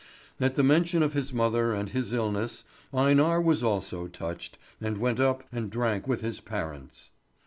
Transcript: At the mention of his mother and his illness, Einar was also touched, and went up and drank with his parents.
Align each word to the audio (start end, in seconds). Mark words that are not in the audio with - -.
At 0.39 0.55
the 0.55 0.63
mention 0.63 1.03
of 1.03 1.13
his 1.13 1.31
mother 1.31 1.73
and 1.75 1.89
his 1.89 2.11
illness, 2.11 2.63
Einar 2.91 3.39
was 3.39 3.61
also 3.61 4.07
touched, 4.07 4.57
and 4.81 4.97
went 4.97 5.19
up 5.19 5.43
and 5.51 5.69
drank 5.69 6.07
with 6.07 6.21
his 6.21 6.39
parents. 6.39 7.11